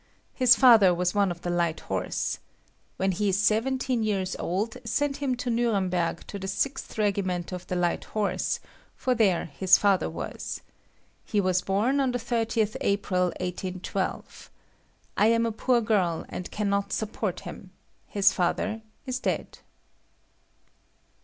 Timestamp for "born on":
11.61-12.13